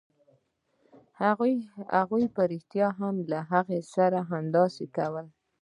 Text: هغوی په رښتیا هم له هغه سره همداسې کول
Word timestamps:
هغوی 1.95 2.25
په 2.35 2.41
رښتیا 2.51 2.87
هم 2.99 3.15
له 3.31 3.39
هغه 3.51 3.77
سره 3.95 4.19
همداسې 4.31 4.85
کول 4.97 5.25